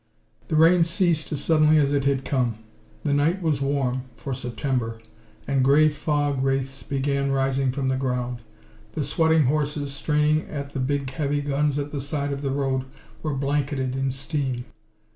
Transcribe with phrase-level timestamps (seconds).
[0.47, 2.55] The rain ceased as suddenly as it had come.
[3.03, 4.99] The night was warm, for September,
[5.47, 8.39] and grey fog wraiths began rising from the ground.
[8.93, 12.85] The sweating horses, straining at the big heavy guns at the side of the road,
[13.21, 14.65] were blanketed in steam.